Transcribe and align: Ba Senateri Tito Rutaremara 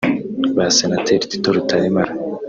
Ba 0.55 0.65
Senateri 0.77 1.29
Tito 1.31 1.49
Rutaremara 1.55 2.11